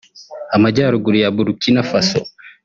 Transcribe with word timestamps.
Amajyaruguru 0.55 1.15
ya 1.23 1.31
Burkina 1.35 1.81
Faso 1.89 2.19